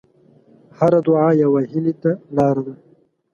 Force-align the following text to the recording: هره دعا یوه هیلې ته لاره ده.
هره 0.77 0.99
دعا 1.07 1.29
یوه 1.43 1.61
هیلې 1.71 1.93
ته 2.01 2.11
لاره 2.35 2.61
ده. 2.67 2.73